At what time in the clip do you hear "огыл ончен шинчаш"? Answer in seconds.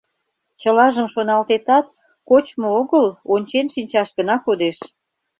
2.79-4.09